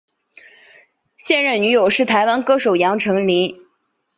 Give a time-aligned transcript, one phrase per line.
[1.15, 3.55] 现任女友是台湾歌手杨丞琳。